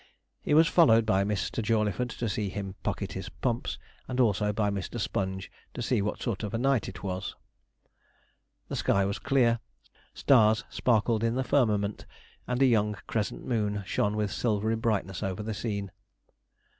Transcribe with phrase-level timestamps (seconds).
[0.41, 1.61] He was followed by Mr.
[1.61, 3.77] Jawleyford, to see him pocket his pumps,
[4.07, 4.99] and also by Mr.
[4.99, 7.35] Sponge, to see what sort of a night it was.
[8.67, 9.59] The sky was clear,
[10.15, 12.07] stars sparkled in the firmament,
[12.47, 15.91] and a young crescent moon shone with silvery brightness o'er the scene.